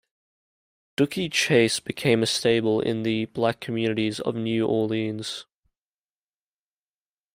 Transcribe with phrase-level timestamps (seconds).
[0.97, 5.45] Dooky Chase became a stable in the black communities of New Orleans.